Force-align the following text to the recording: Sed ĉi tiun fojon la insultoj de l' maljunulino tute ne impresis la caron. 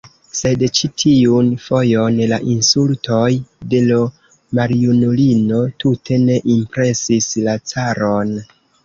Sed 0.37 0.61
ĉi 0.77 0.87
tiun 1.01 1.49
fojon 1.65 2.15
la 2.31 2.39
insultoj 2.53 3.27
de 3.73 3.81
l' 3.89 3.99
maljunulino 4.61 5.61
tute 5.85 6.19
ne 6.23 6.39
impresis 6.55 7.29
la 7.51 7.55
caron. 7.75 8.35